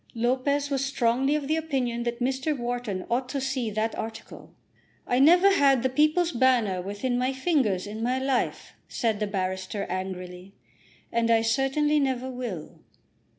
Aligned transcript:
Lopez 0.15 0.71
was 0.71 0.83
strongly 0.83 1.35
of 1.35 1.47
the 1.47 1.55
opinion 1.57 2.01
that 2.05 2.21
Mr. 2.23 2.57
Wharton 2.57 3.05
ought 3.07 3.29
to 3.29 3.39
see 3.39 3.69
that 3.69 3.93
article. 3.93 4.51
"I 5.05 5.19
never 5.19 5.51
had 5.51 5.83
the 5.83 5.89
'People's 5.91 6.31
Banner' 6.31 6.81
within 6.81 7.19
my 7.19 7.31
fingers 7.33 7.85
in 7.85 8.01
my 8.01 8.17
life," 8.17 8.73
said 8.87 9.19
the 9.19 9.27
barrister 9.27 9.83
angrily, 9.89 10.55
"and 11.11 11.29
I 11.29 11.43
certainly 11.43 11.99
never 11.99 12.31
will." 12.31 12.79